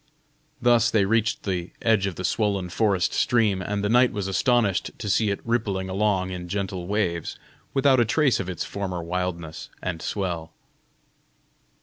Thus 0.59 0.89
they 0.89 1.05
reached 1.05 1.43
the 1.43 1.73
edge 1.79 2.07
of 2.07 2.15
the 2.15 2.23
swollen 2.25 2.69
forest 2.69 3.13
stream, 3.13 3.61
and 3.61 3.83
the 3.83 3.87
knight 3.89 4.11
was 4.11 4.27
astonished 4.27 4.89
to 4.97 5.07
see 5.07 5.29
it 5.29 5.45
rippling 5.45 5.89
along 5.89 6.31
in 6.31 6.47
gentle 6.47 6.87
waves, 6.87 7.37
without 7.75 7.99
a 7.99 8.05
trace 8.05 8.39
of 8.39 8.49
its 8.49 8.63
former 8.65 9.03
wildness 9.03 9.69
and 9.79 10.01
swell. 10.01 10.53